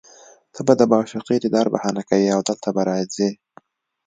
ته 0.53 0.59
به 0.65 0.73
د 0.77 0.81
معشوقې 0.91 1.37
دیدار 1.43 1.67
بهانه 1.73 2.01
کوې 2.09 2.27
او 2.35 2.41
دلته 2.49 2.69
به 2.75 2.81
راځې 2.89 3.29